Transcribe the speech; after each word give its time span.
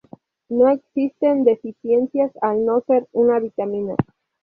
No 0.49 0.67
existen 0.67 1.43
deficiencias 1.43 2.31
al 2.41 2.65
no 2.65 2.81
ser 2.87 3.07
una 3.11 3.37
vitamina. 3.37 3.93